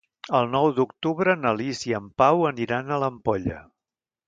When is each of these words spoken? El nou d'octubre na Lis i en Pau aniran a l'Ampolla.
El 0.37 0.47
nou 0.53 0.69
d'octubre 0.79 1.35
na 1.41 1.51
Lis 1.59 1.83
i 1.91 1.95
en 1.99 2.09
Pau 2.23 2.43
aniran 2.51 2.91
a 2.97 3.01
l'Ampolla. 3.05 3.63